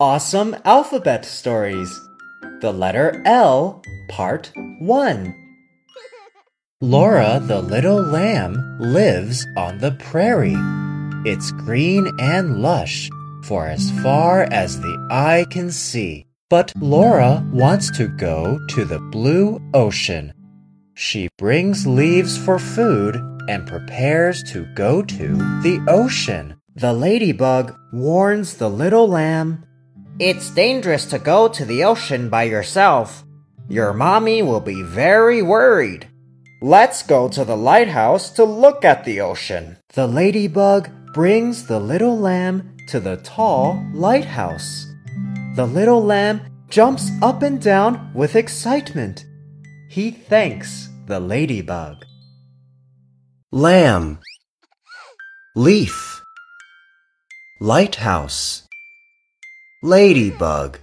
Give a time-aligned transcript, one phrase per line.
[0.00, 2.00] Awesome Alphabet Stories.
[2.62, 5.34] The letter L, Part 1.
[6.80, 10.56] Laura the little lamb lives on the prairie.
[11.30, 13.10] It's green and lush
[13.44, 16.24] for as far as the eye can see.
[16.48, 20.32] But Laura wants to go to the blue ocean.
[20.94, 23.16] She brings leaves for food
[23.50, 26.56] and prepares to go to the ocean.
[26.74, 29.66] The ladybug warns the little lamb
[30.20, 33.24] It's dangerous to go to the ocean by yourself.
[33.70, 36.08] Your mommy will be very worried.
[36.60, 39.78] Let's go to the lighthouse to look at the ocean.
[39.94, 44.84] The ladybug brings the little lamb to the tall lighthouse.
[45.56, 49.24] The little lamb jumps up and down with excitement.
[49.88, 52.04] He thanks the ladybug.
[53.50, 54.18] Lamb,
[55.56, 56.20] leaf,
[57.58, 58.68] lighthouse,
[59.82, 60.78] ladybug.